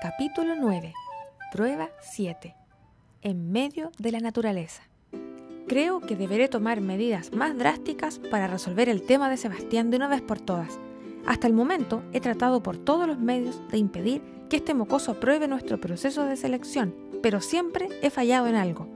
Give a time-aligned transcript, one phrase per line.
[0.00, 0.94] Capítulo 9.
[1.52, 2.54] Prueba 7.
[3.22, 4.82] En medio de la naturaleza.
[5.68, 10.08] Creo que deberé tomar medidas más drásticas para resolver el tema de Sebastián de una
[10.08, 10.78] vez por todas.
[11.26, 15.46] Hasta el momento he tratado por todos los medios de impedir que este mocoso apruebe
[15.46, 18.87] nuestro proceso de selección, pero siempre he fallado en algo.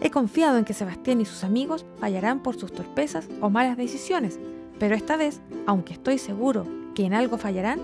[0.00, 4.38] He confiado en que Sebastián y sus amigos fallarán por sus torpezas o malas decisiones,
[4.78, 7.80] pero esta vez, aunque estoy seguro que en algo fallarán,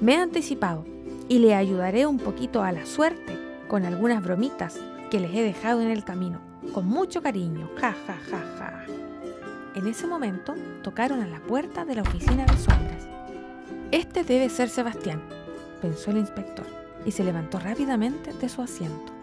[0.00, 0.84] me he anticipado
[1.28, 3.36] y le ayudaré un poquito a la suerte
[3.68, 4.78] con algunas bromitas
[5.10, 6.40] que les he dejado en el camino,
[6.72, 8.84] con mucho cariño, ja, ja, ja, ja.
[9.74, 13.08] En ese momento tocaron a la puerta de la oficina de sombras.
[13.90, 15.20] Este debe ser Sebastián,
[15.82, 16.66] pensó el inspector,
[17.04, 19.15] y se levantó rápidamente de su asiento.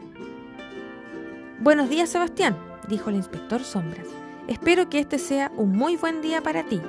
[1.64, 2.58] Buenos días, Sebastián,
[2.89, 4.08] dijo el inspector Sombras.
[4.47, 6.81] Espero que este sea un muy buen día para ti,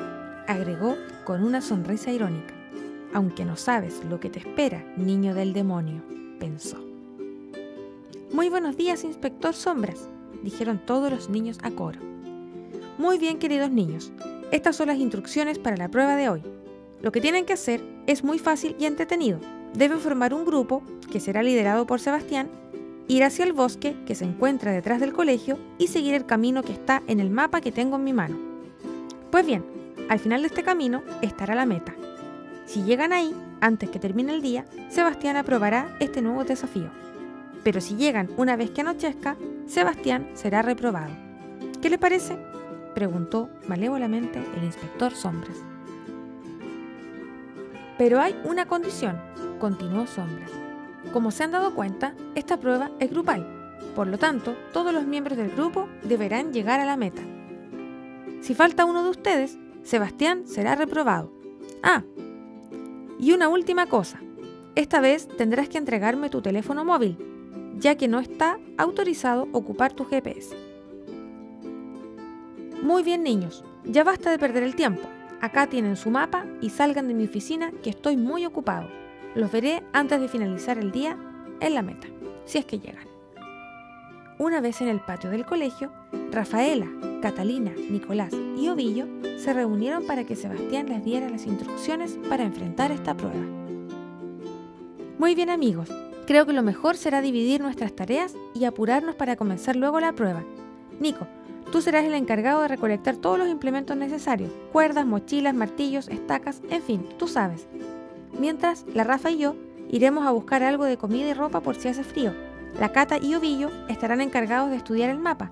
[0.48, 2.54] agregó con una sonrisa irónica
[3.14, 6.02] aunque no sabes lo que te espera, niño del demonio,
[6.40, 6.76] pensó.
[8.32, 10.08] Muy buenos días, inspector Sombras,
[10.42, 12.00] dijeron todos los niños a coro.
[12.98, 14.10] Muy bien, queridos niños,
[14.50, 16.42] estas son las instrucciones para la prueba de hoy.
[17.00, 19.38] Lo que tienen que hacer es muy fácil y entretenido.
[19.74, 22.48] Deben formar un grupo, que será liderado por Sebastián,
[23.08, 26.72] ir hacia el bosque que se encuentra detrás del colegio y seguir el camino que
[26.72, 28.36] está en el mapa que tengo en mi mano.
[29.30, 29.64] Pues bien,
[30.08, 31.94] al final de este camino estará la meta,
[32.66, 36.90] si llegan ahí, antes que termine el día, Sebastián aprobará este nuevo desafío.
[37.62, 41.12] Pero si llegan una vez que anochezca, Sebastián será reprobado.
[41.82, 42.38] ¿Qué le parece?
[42.94, 45.58] preguntó malévolamente el inspector Sombras.
[47.98, 49.20] Pero hay una condición,
[49.58, 50.63] continuó Sombras.
[51.12, 53.46] Como se han dado cuenta, esta prueba es grupal.
[53.94, 57.22] Por lo tanto, todos los miembros del grupo deberán llegar a la meta.
[58.40, 61.32] Si falta uno de ustedes, Sebastián será reprobado.
[61.82, 62.02] Ah,
[63.18, 64.20] y una última cosa,
[64.74, 67.16] esta vez tendrás que entregarme tu teléfono móvil,
[67.78, 70.56] ya que no está autorizado ocupar tu GPS.
[72.82, 75.08] Muy bien niños, ya basta de perder el tiempo.
[75.40, 78.88] Acá tienen su mapa y salgan de mi oficina que estoy muy ocupado.
[79.34, 81.16] Los veré antes de finalizar el día
[81.60, 82.06] en la meta,
[82.44, 83.08] si es que llegan.
[84.38, 85.90] Una vez en el patio del colegio,
[86.30, 86.86] Rafaela,
[87.20, 89.06] Catalina, Nicolás y Ovillo
[89.38, 93.44] se reunieron para que Sebastián les diera las instrucciones para enfrentar esta prueba.
[95.18, 95.88] Muy bien amigos,
[96.26, 100.44] creo que lo mejor será dividir nuestras tareas y apurarnos para comenzar luego la prueba.
[101.00, 101.26] Nico,
[101.72, 106.82] tú serás el encargado de recolectar todos los implementos necesarios, cuerdas, mochilas, martillos, estacas, en
[106.82, 107.66] fin, tú sabes.
[108.38, 109.56] Mientras, la Rafa y yo
[109.88, 112.32] iremos a buscar algo de comida y ropa por si hace frío
[112.78, 115.50] la Cata y Ovillo estarán encargados de estudiar el mapa.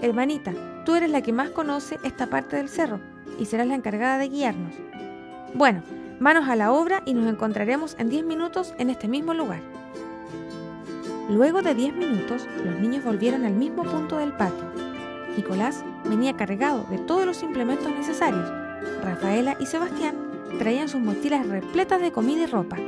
[0.00, 0.52] Hermanita,
[0.84, 2.98] tú eres la que más conoce esta parte del cerro
[3.38, 4.74] y serás la encargada de guiarnos.
[5.54, 5.82] Bueno,
[6.18, 9.60] manos a la obra y nos encontraremos en 10 minutos en este mismo lugar.
[11.30, 14.64] Luego de 10 minutos, los niños volvieron al mismo punto del patio.
[15.36, 18.50] Nicolás venía cargado de todos los implementos necesarios.
[19.04, 22.78] Rafaela y Sebastián traían sus mochilas repletas de comida y ropa.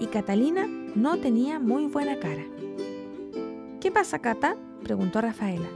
[0.00, 2.44] Y Catalina no tenía muy buena cara.
[3.80, 4.56] ¿Qué pasa, Cata?
[4.82, 5.68] preguntó Rafaela.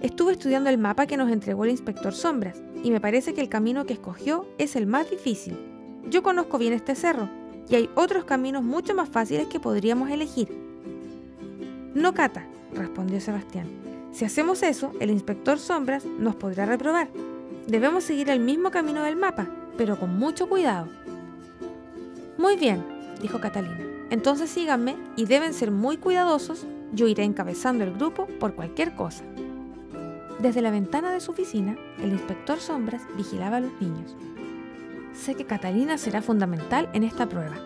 [0.00, 3.48] Estuve estudiando el mapa que nos entregó el inspector Sombras y me parece que el
[3.48, 5.56] camino que escogió es el más difícil.
[6.08, 7.28] Yo conozco bien este cerro
[7.68, 10.48] y hay otros caminos mucho más fáciles que podríamos elegir.
[11.94, 13.66] No, Cata, respondió Sebastián.
[14.12, 17.08] Si hacemos eso, el inspector Sombras nos podrá reprobar.
[17.66, 20.88] Debemos seguir el mismo camino del mapa, pero con mucho cuidado.
[22.38, 22.84] Muy bien,
[23.20, 23.84] dijo Catalina.
[24.10, 29.24] Entonces síganme y deben ser muy cuidadosos, yo iré encabezando el grupo por cualquier cosa.
[30.38, 34.14] Desde la ventana de su oficina, el inspector Sombras vigilaba a los niños.
[35.14, 37.56] Sé que Catalina será fundamental en esta prueba.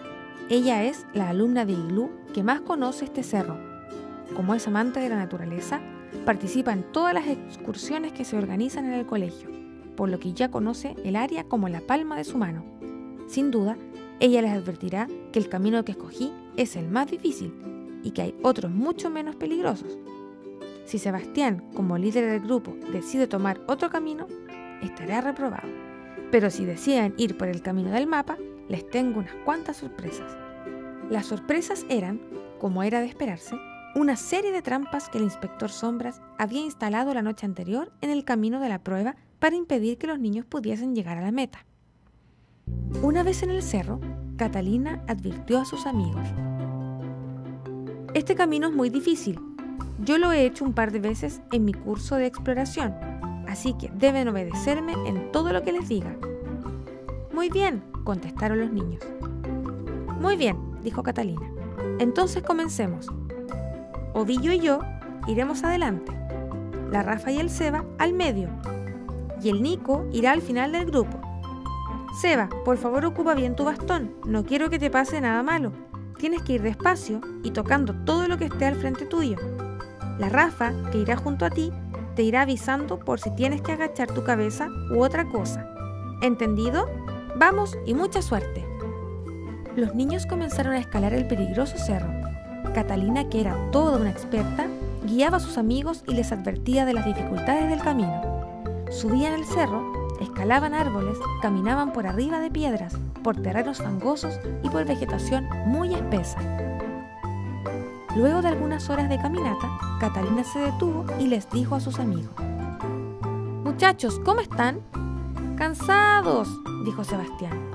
[0.48, 3.56] Ella es la alumna de Iglú que más conoce este cerro.
[4.34, 5.80] Como es amante de la naturaleza,
[6.24, 9.50] participa en todas las excursiones que se organizan en el colegio,
[9.96, 12.64] por lo que ya conoce el área como la palma de su mano.
[13.26, 13.76] Sin duda,
[14.18, 17.54] ella les advertirá que el camino que escogí es el más difícil
[18.02, 19.98] y que hay otros mucho menos peligrosos.
[20.84, 24.26] Si Sebastián, como líder del grupo, decide tomar otro camino,
[24.82, 25.68] estará reprobado.
[26.30, 28.36] Pero si deciden ir por el camino del mapa,
[28.68, 30.36] les tengo unas cuantas sorpresas.
[31.08, 32.20] Las sorpresas eran,
[32.58, 33.56] como era de esperarse,
[33.94, 38.24] una serie de trampas que el inspector Sombras había instalado la noche anterior en el
[38.24, 41.64] camino de la prueba para impedir que los niños pudiesen llegar a la meta.
[43.02, 43.98] Una vez en el cerro,
[44.36, 46.22] Catalina advirtió a sus amigos.
[48.14, 49.40] Este camino es muy difícil,
[50.02, 52.94] Yo lo he hecho un par de veces en mi curso de exploración,
[53.46, 56.16] así que deben obedecerme en todo lo que les diga.
[57.34, 59.02] Muy bien, contestaron los niños.
[60.18, 61.46] Muy bien, dijo Catalina.
[61.98, 63.08] Entonces comencemos.
[64.14, 64.80] Ovillo y yo
[65.26, 66.12] iremos adelante.
[66.90, 68.48] La Rafa y el Seba al medio.
[69.42, 71.20] Y el Nico irá al final del grupo.
[72.20, 74.14] Seba, por favor ocupa bien tu bastón.
[74.26, 75.72] No quiero que te pase nada malo.
[76.18, 79.36] Tienes que ir despacio y tocando todo lo que esté al frente tuyo.
[80.18, 81.72] La Rafa, que irá junto a ti,
[82.14, 85.66] te irá avisando por si tienes que agachar tu cabeza u otra cosa.
[86.20, 86.86] ¿Entendido?
[87.36, 88.66] Vamos y mucha suerte.
[89.76, 92.12] Los niños comenzaron a escalar el peligroso cerro.
[92.74, 94.66] Catalina, que era toda una experta,
[95.06, 98.29] guiaba a sus amigos y les advertía de las dificultades del camino.
[98.90, 104.84] Subían el cerro, escalaban árboles, caminaban por arriba de piedras, por terrenos fangosos y por
[104.84, 106.38] vegetación muy espesa.
[108.16, 109.70] Luego de algunas horas de caminata,
[110.00, 112.34] Catalina se detuvo y les dijo a sus amigos.
[113.62, 114.80] Muchachos, ¿cómo están?
[115.56, 116.48] Cansados,
[116.84, 117.70] dijo Sebastián.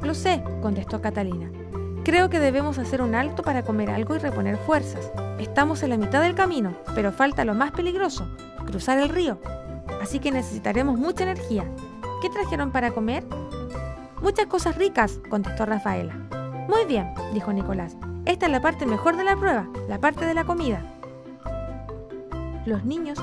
[0.00, 1.50] Lo sé, contestó Catalina.
[2.02, 5.12] Creo que debemos hacer un alto para comer algo y reponer fuerzas.
[5.38, 8.26] Estamos en la mitad del camino, pero falta lo más peligroso,
[8.64, 9.38] cruzar el río.
[10.06, 11.64] Así que necesitaremos mucha energía.
[12.22, 13.26] ¿Qué trajeron para comer?
[14.22, 16.14] Muchas cosas ricas, contestó Rafaela.
[16.68, 17.96] Muy bien, dijo Nicolás.
[18.24, 20.80] Esta es la parte mejor de la prueba, la parte de la comida.
[22.66, 23.18] Los niños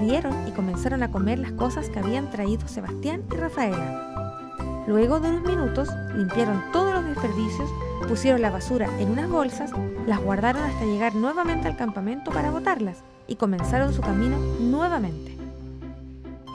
[0.00, 4.82] rieron y comenzaron a comer las cosas que habían traído Sebastián y Rafaela.
[4.88, 7.70] Luego de unos minutos limpiaron todos los desperdicios,
[8.08, 9.70] pusieron la basura en unas bolsas,
[10.04, 15.33] las guardaron hasta llegar nuevamente al campamento para botarlas y comenzaron su camino nuevamente.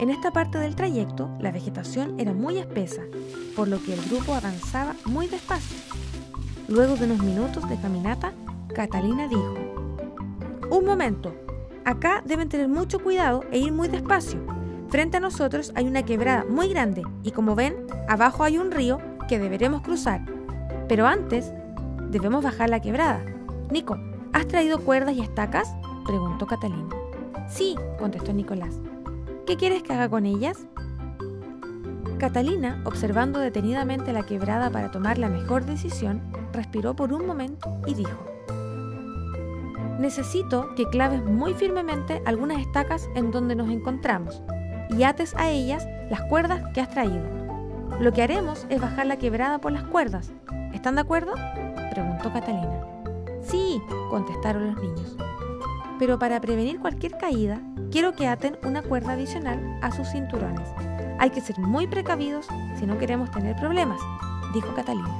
[0.00, 3.02] En esta parte del trayecto la vegetación era muy espesa,
[3.54, 5.76] por lo que el grupo avanzaba muy despacio.
[6.68, 8.32] Luego de unos minutos de caminata,
[8.74, 9.56] Catalina dijo,
[10.70, 11.34] Un momento,
[11.84, 14.40] acá deben tener mucho cuidado e ir muy despacio.
[14.88, 17.76] Frente a nosotros hay una quebrada muy grande y como ven,
[18.08, 20.22] abajo hay un río que deberemos cruzar.
[20.88, 21.52] Pero antes,
[22.08, 23.22] debemos bajar la quebrada.
[23.70, 23.98] Nico,
[24.32, 25.68] ¿has traído cuerdas y estacas?
[26.06, 26.88] preguntó Catalina.
[27.50, 28.80] Sí, contestó Nicolás.
[29.50, 30.58] ¿Qué quieres que haga con ellas?
[32.20, 37.94] Catalina, observando detenidamente la quebrada para tomar la mejor decisión, respiró por un momento y
[37.94, 38.16] dijo,
[39.98, 44.40] Necesito que claves muy firmemente algunas estacas en donde nos encontramos
[44.96, 47.26] y ates a ellas las cuerdas que has traído.
[47.98, 50.30] Lo que haremos es bajar la quebrada por las cuerdas.
[50.72, 51.32] ¿Están de acuerdo?
[51.90, 52.86] preguntó Catalina.
[53.42, 55.16] Sí, contestaron los niños.
[56.00, 57.60] Pero para prevenir cualquier caída,
[57.92, 60.66] quiero que aten una cuerda adicional a sus cinturones.
[61.18, 62.46] Hay que ser muy precavidos
[62.78, 64.00] si no queremos tener problemas,
[64.54, 65.10] dijo Catalina.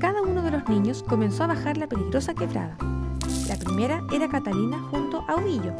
[0.00, 2.76] Cada uno de los niños comenzó a bajar la peligrosa quebrada.
[3.46, 5.76] La primera era Catalina junto a Ovillo,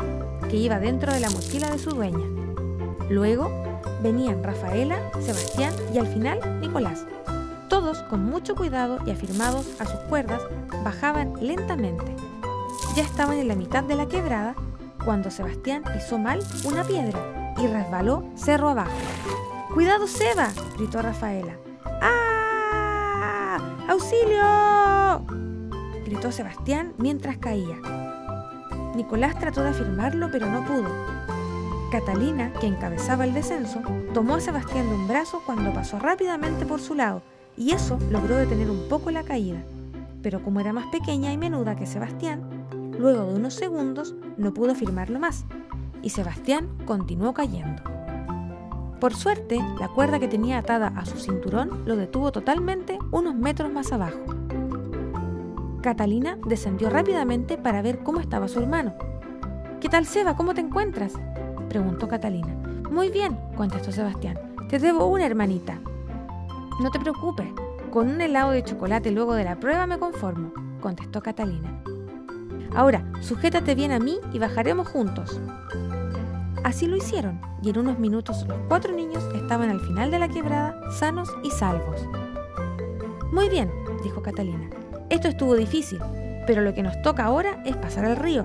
[0.49, 2.25] que iba dentro de la mochila de su dueña.
[3.11, 3.51] Luego
[4.01, 7.05] venían Rafaela, Sebastián y al final Nicolás.
[7.69, 10.41] Todos con mucho cuidado y afirmados a sus cuerdas
[10.85, 12.15] bajaban lentamente.
[12.97, 14.55] Ya estaban en la mitad de la quebrada
[15.05, 18.97] cuando Sebastián pisó mal una piedra y resbaló cerro abajo.
[19.75, 20.49] ¡Cuidado, Seba!
[20.79, 21.59] gritó Rafaela.
[22.01, 23.59] ¡Ah!
[23.87, 25.27] ¡Auxilio!
[26.07, 27.77] gritó Sebastián mientras caía.
[28.95, 30.89] Nicolás trató de afirmarlo, pero no pudo.
[31.93, 33.83] Catalina, que encabezaba el descenso,
[34.15, 37.21] tomó a Sebastián de un brazo cuando pasó rápidamente por su lado,
[37.59, 39.63] y eso logró detener un poco la caída.
[40.23, 42.56] Pero como era más pequeña y menuda que Sebastián,
[42.99, 45.45] luego de unos segundos no pudo afirmarlo más,
[46.03, 47.83] y Sebastián continuó cayendo.
[49.01, 53.71] Por suerte, la cuerda que tenía atada a su cinturón lo detuvo totalmente unos metros
[53.71, 54.19] más abajo.
[55.83, 58.95] Catalina descendió rápidamente para ver cómo estaba su hermano.
[59.81, 60.37] ¿Qué tal, Seba?
[60.37, 61.13] ¿Cómo te encuentras?
[61.69, 62.55] preguntó Catalina.
[62.91, 64.39] Muy bien, contestó Sebastián.
[64.69, 65.79] Te debo una hermanita.
[66.81, 67.49] No te preocupes,
[67.91, 71.83] con un helado de chocolate luego de la prueba me conformo, contestó Catalina.
[72.77, 75.41] Ahora, sujétate bien a mí y bajaremos juntos.
[76.63, 80.29] Así lo hicieron, y en unos minutos los cuatro niños estaban al final de la
[80.29, 82.07] quebrada, sanos y salvos.
[83.33, 84.69] Muy bien, dijo Catalina.
[85.09, 86.01] Esto estuvo difícil,
[86.47, 88.45] pero lo que nos toca ahora es pasar el río.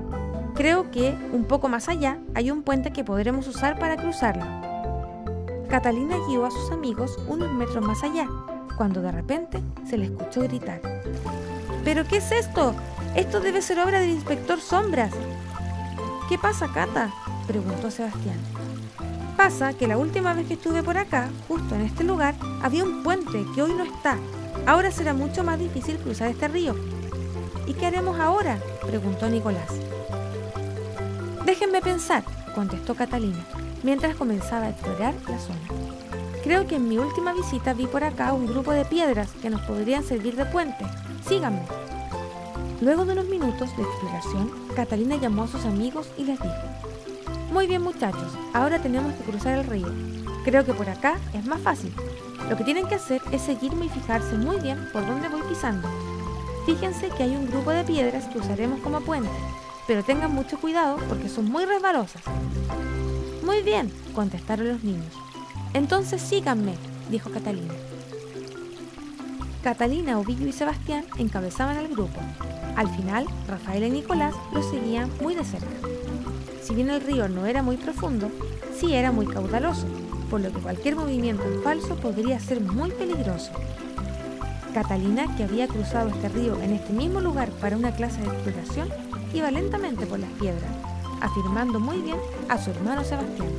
[0.56, 4.46] Creo que, un poco más allá, hay un puente que podremos usar para cruzarlo.
[5.68, 8.30] Catalina guió a sus amigos unos metros más allá,
[8.78, 10.80] cuando de repente se le escuchó gritar.
[11.84, 12.76] ¿Pero qué es esto?
[13.16, 15.12] Esto debe ser obra del inspector Sombras.
[16.30, 17.14] ¿Qué pasa, Cata?
[17.46, 18.38] preguntó Sebastián.
[19.36, 23.04] Pasa que la última vez que estuve por acá, justo en este lugar, había un
[23.04, 24.18] puente que hoy no está.
[24.66, 26.74] Ahora será mucho más difícil cruzar este río.
[27.68, 28.60] ¿Y qué haremos ahora?
[28.86, 29.72] preguntó Nicolás.
[31.46, 32.24] Déjenme pensar,
[32.56, 33.46] contestó Catalina,
[33.84, 35.60] mientras comenzaba a explorar la zona.
[36.44, 39.62] Creo que en mi última visita vi por acá un grupo de piedras que nos
[39.62, 40.86] podrían servir de puente.
[41.28, 41.81] Síganme.
[42.82, 46.56] Luego de unos minutos de exploración, Catalina llamó a sus amigos y les dijo,
[47.54, 49.88] Muy bien muchachos, ahora tenemos que cruzar el río.
[50.44, 51.94] Creo que por acá es más fácil.
[52.50, 55.88] Lo que tienen que hacer es seguirme y fijarse muy bien por dónde voy pisando.
[56.66, 59.30] Fíjense que hay un grupo de piedras que usaremos como puente,
[59.86, 62.24] pero tengan mucho cuidado porque son muy resbalosas.
[63.46, 65.14] Muy bien, contestaron los niños.
[65.76, 66.74] Entonces síganme,
[67.12, 67.76] dijo Catalina.
[69.64, 72.20] Catalina, Ovillo y Sebastián encabezaban al grupo.
[72.82, 75.68] Al final, Rafael y Nicolás los seguían muy de cerca.
[76.64, 78.32] Si bien el río no era muy profundo,
[78.76, 79.86] sí era muy caudaloso,
[80.32, 83.52] por lo que cualquier movimiento en falso podría ser muy peligroso.
[84.74, 88.90] Catalina, que había cruzado este río en este mismo lugar para una clase de exploración,
[89.32, 90.72] iba lentamente por las piedras,
[91.22, 92.18] afirmando muy bien
[92.50, 93.52] a su hermano Sebastián.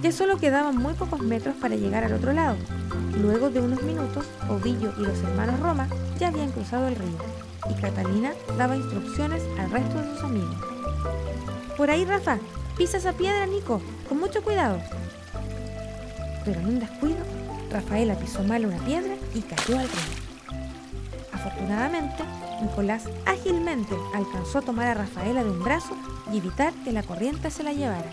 [0.00, 2.56] Ya solo quedaban muy pocos metros para llegar al otro lado.
[3.20, 5.88] Luego de unos minutos, Ovillo y los hermanos Roma
[6.18, 7.18] ya habían cruzado el río,
[7.68, 10.56] y Catalina daba instrucciones al resto de sus amigos.
[11.76, 12.38] Por ahí, Rafa,
[12.76, 14.78] pisa esa piedra, Nico, con mucho cuidado.
[16.44, 17.18] Pero en un descuido,
[17.70, 20.58] Rafaela pisó mal una piedra y cayó al río.
[21.32, 22.24] Afortunadamente,
[22.62, 25.96] Nicolás ágilmente alcanzó a tomar a Rafaela de un brazo
[26.32, 28.12] y evitar que la corriente se la llevara.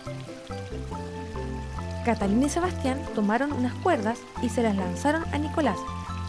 [2.06, 5.78] Catalina y Sebastián tomaron unas cuerdas y se las lanzaron a Nicolás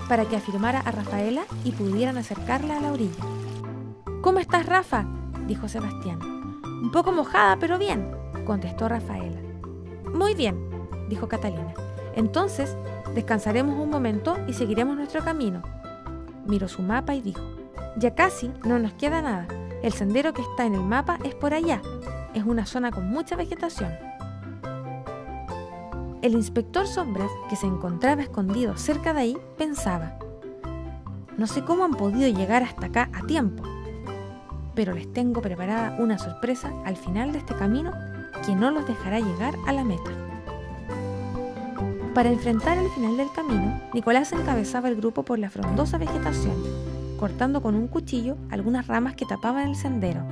[0.08, 3.24] para que afirmara a Rafaela y pudieran acercarla a la orilla.
[4.22, 5.04] ¿Cómo estás, Rafa?
[5.46, 6.20] dijo Sebastián.
[6.82, 8.10] Un poco mojada, pero bien,
[8.46, 9.38] contestó Rafaela.
[10.14, 10.58] Muy bien,
[11.08, 11.74] dijo Catalina.
[12.16, 12.76] Entonces,
[13.14, 15.62] descansaremos un momento y seguiremos nuestro camino.
[16.46, 17.42] Miró su mapa y dijo,
[17.96, 19.46] ya casi no nos queda nada.
[19.82, 21.82] El sendero que está en el mapa es por allá.
[22.34, 24.07] Es una zona con mucha vegetación.
[26.20, 30.18] El inspector Sombras, que se encontraba escondido cerca de ahí, pensaba,
[31.36, 33.62] no sé cómo han podido llegar hasta acá a tiempo,
[34.74, 37.92] pero les tengo preparada una sorpresa al final de este camino
[38.44, 40.10] que no los dejará llegar a la meta.
[42.14, 46.56] Para enfrentar el final del camino, Nicolás encabezaba el grupo por la frondosa vegetación,
[47.16, 50.22] cortando con un cuchillo algunas ramas que tapaban el sendero.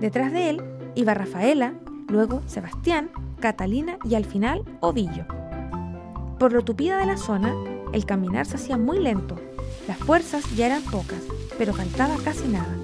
[0.00, 0.62] Detrás de él
[0.96, 1.74] iba Rafaela,
[2.08, 5.24] luego Sebastián Catalina y al final Ovillo.
[6.38, 7.54] Por lo tupida de la zona,
[7.92, 9.36] el caminar se hacía muy lento.
[9.86, 11.22] Las fuerzas ya eran pocas,
[11.56, 12.76] pero faltaba casi nada.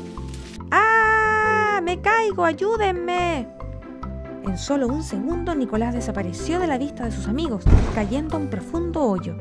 [0.71, 1.81] ¡Ah!
[1.83, 2.45] ¡Me caigo!
[2.45, 3.49] ¡Ayúdenme!
[4.45, 8.49] En solo un segundo, Nicolás desapareció de la vista de sus amigos, cayendo a un
[8.49, 9.37] profundo hoyo.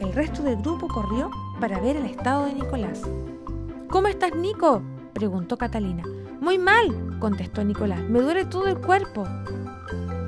[0.00, 3.02] El resto del grupo corrió para ver el estado de Nicolás.
[3.88, 4.82] ¿Cómo estás, Nico?
[5.12, 6.02] preguntó Catalina.
[6.40, 8.00] Muy mal, contestó Nicolás.
[8.00, 9.24] Me duele todo el cuerpo.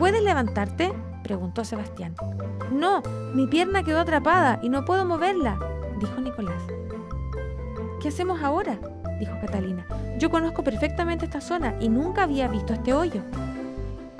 [0.04, 0.92] ¿Puedes levantarte?
[1.22, 2.14] preguntó Sebastián.
[2.70, 3.00] No,
[3.32, 5.58] mi pierna quedó atrapada y no puedo moverla,
[5.98, 6.62] dijo Nicolás.
[8.02, 8.78] ¿Qué hacemos ahora?
[9.18, 9.86] dijo Catalina.
[10.18, 13.22] Yo conozco perfectamente esta zona y nunca había visto este hoyo.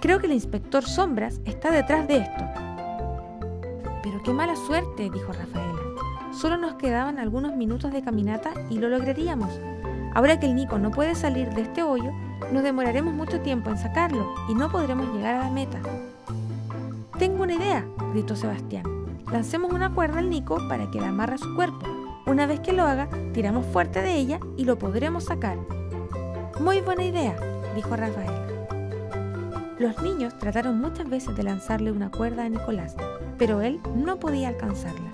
[0.01, 2.45] Creo que el inspector Sombras está detrás de esto.
[4.03, 5.83] Pero qué mala suerte, dijo Rafaela.
[6.33, 9.61] Solo nos quedaban algunos minutos de caminata y lo lograríamos.
[10.15, 12.11] Ahora que el Nico no puede salir de este hoyo,
[12.53, 15.81] nos demoraremos mucho tiempo en sacarlo y no podremos llegar a la meta.
[17.19, 18.85] Tengo una idea, gritó Sebastián.
[19.31, 21.87] Lancemos una cuerda al Nico para que la amarre a su cuerpo.
[22.27, 25.59] Una vez que lo haga, tiramos fuerte de ella y lo podremos sacar.
[26.61, 27.37] Muy buena idea,
[27.75, 28.33] dijo Rafael.
[29.79, 32.97] Los niños trataron muchas veces de lanzarle una cuerda a Nicolás,
[33.39, 35.11] pero él no podía alcanzarla.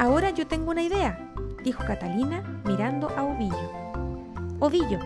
[0.00, 1.32] Ahora yo tengo una idea,
[1.64, 3.70] dijo Catalina mirando a Ovillo.
[4.60, 4.98] Ovillo,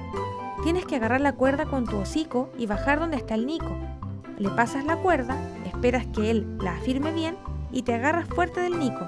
[0.62, 3.76] tienes que agarrar la cuerda con tu hocico y bajar donde está el Nico.
[4.38, 7.36] Le pasas la cuerda, esperas que él la afirme bien
[7.70, 9.06] y te agarras fuerte del Nico.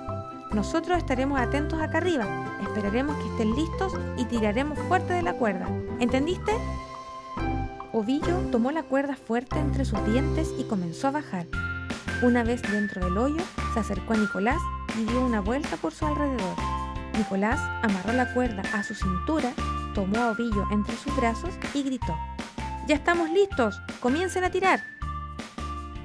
[0.53, 2.27] Nosotros estaremos atentos acá arriba,
[2.63, 5.67] esperaremos que estén listos y tiraremos fuerte de la cuerda.
[5.99, 6.53] ¿Entendiste?
[7.93, 11.47] Ovillo tomó la cuerda fuerte entre sus dientes y comenzó a bajar.
[12.23, 13.43] Una vez dentro del hoyo,
[13.73, 14.61] se acercó a Nicolás
[14.99, 16.57] y dio una vuelta por su alrededor.
[17.17, 19.53] Nicolás amarró la cuerda a su cintura,
[19.95, 22.17] tomó a Ovillo entre sus brazos y gritó,
[22.87, 23.81] ¡Ya estamos listos!
[24.01, 24.83] ¡Comiencen a tirar!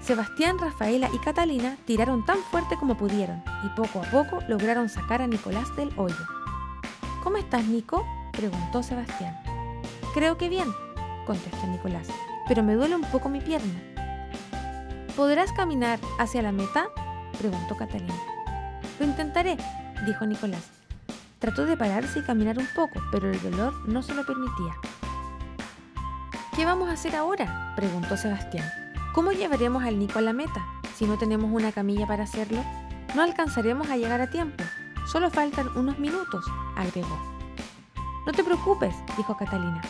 [0.01, 5.21] Sebastián, Rafaela y Catalina tiraron tan fuerte como pudieron y poco a poco lograron sacar
[5.21, 6.25] a Nicolás del hoyo.
[7.23, 8.07] ¿Cómo estás, Nico?
[8.31, 9.37] preguntó Sebastián.
[10.13, 10.67] Creo que bien,
[11.27, 12.07] contestó Nicolás,
[12.47, 13.79] pero me duele un poco mi pierna.
[15.15, 16.87] ¿Podrás caminar hacia la meta?
[17.37, 18.15] preguntó Catalina.
[18.99, 19.57] Lo intentaré,
[20.05, 20.78] dijo Nicolás.
[21.39, 24.75] Trató de pararse y caminar un poco, pero el dolor no se lo permitía.
[26.53, 27.73] ¿Qué vamos a hacer ahora?
[27.77, 28.69] preguntó Sebastián.
[29.13, 30.65] ¿Cómo llevaremos al Nico a la meta
[30.97, 32.61] si no tenemos una camilla para hacerlo?
[33.15, 34.63] No alcanzaremos a llegar a tiempo.
[35.07, 37.17] Solo faltan unos minutos, agregó.
[38.25, 39.81] No te preocupes, dijo Catalina.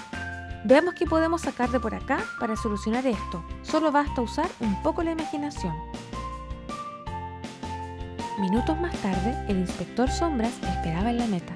[0.66, 3.44] Veamos qué podemos sacar de por acá para solucionar esto.
[3.64, 5.89] Solo basta usar un poco la imaginación.
[8.40, 11.54] Minutos más tarde, el inspector Sombras esperaba en la meta.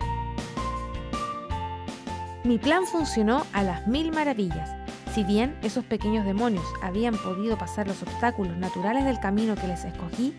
[2.43, 4.69] Mi plan funcionó a las mil maravillas.
[5.13, 9.85] Si bien esos pequeños demonios habían podido pasar los obstáculos naturales del camino que les
[9.85, 10.35] escogí,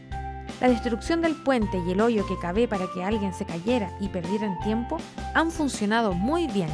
[0.60, 4.08] la destrucción del puente y el hoyo que cavé para que alguien se cayera y
[4.08, 4.98] perdieran tiempo
[5.34, 6.68] han funcionado muy bien.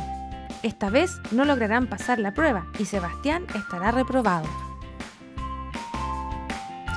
[0.65, 4.49] Esta vez no lograrán pasar la prueba y Sebastián estará reprobado.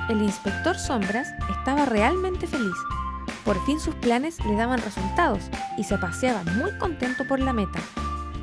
[0.09, 2.75] El inspector Sombras estaba realmente feliz.
[3.45, 5.43] Por fin sus planes le daban resultados
[5.77, 7.79] y se paseaba muy contento por la meta,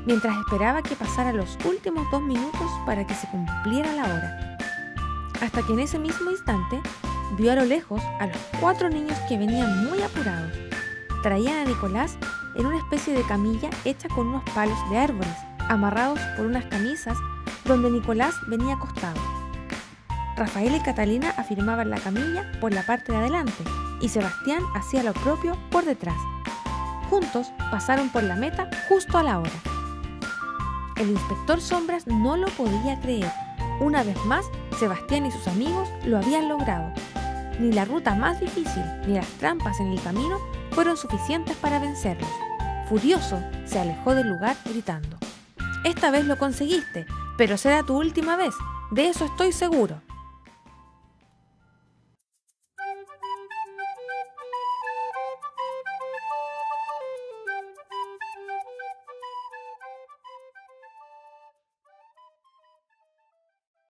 [0.06, 4.58] mientras esperaba que pasara los últimos dos minutos para que se cumpliera la hora.
[5.42, 6.80] Hasta que en ese mismo instante
[7.36, 10.52] vio a lo lejos a los cuatro niños que venían muy apurados.
[11.22, 12.16] Traían a Nicolás
[12.56, 15.36] en una especie de camilla hecha con unos palos de árboles,
[15.68, 17.18] amarrados por unas camisas
[17.66, 19.29] donde Nicolás venía acostado.
[20.40, 23.62] Rafael y Catalina afirmaban la camilla por la parte de adelante
[24.00, 26.16] y Sebastián hacía lo propio por detrás.
[27.10, 29.50] Juntos pasaron por la meta justo a la hora.
[30.96, 33.30] El inspector Sombras no lo podía creer.
[33.80, 34.46] Una vez más,
[34.78, 36.90] Sebastián y sus amigos lo habían logrado.
[37.58, 40.38] Ni la ruta más difícil ni las trampas en el camino
[40.70, 42.30] fueron suficientes para vencerlos.
[42.88, 45.18] Furioso, se alejó del lugar gritando.
[45.84, 47.04] Esta vez lo conseguiste,
[47.36, 48.54] pero será tu última vez,
[48.90, 50.00] de eso estoy seguro.